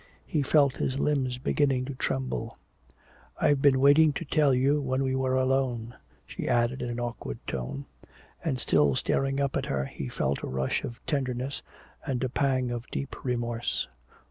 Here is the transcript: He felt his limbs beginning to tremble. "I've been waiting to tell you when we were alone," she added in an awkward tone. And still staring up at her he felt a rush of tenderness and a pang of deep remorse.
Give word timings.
He 0.25 0.41
felt 0.41 0.77
his 0.77 0.97
limbs 0.97 1.37
beginning 1.37 1.85
to 1.85 1.93
tremble. 1.93 2.57
"I've 3.39 3.61
been 3.61 3.79
waiting 3.79 4.13
to 4.13 4.25
tell 4.25 4.51
you 4.51 4.81
when 4.81 5.03
we 5.03 5.13
were 5.15 5.35
alone," 5.35 5.93
she 6.25 6.49
added 6.49 6.81
in 6.81 6.89
an 6.89 6.99
awkward 6.99 7.37
tone. 7.45 7.85
And 8.43 8.57
still 8.57 8.95
staring 8.95 9.39
up 9.39 9.55
at 9.55 9.67
her 9.67 9.85
he 9.85 10.09
felt 10.09 10.41
a 10.41 10.47
rush 10.47 10.83
of 10.83 10.99
tenderness 11.05 11.61
and 12.03 12.23
a 12.23 12.29
pang 12.29 12.71
of 12.71 12.87
deep 12.89 13.15
remorse. 13.23 13.87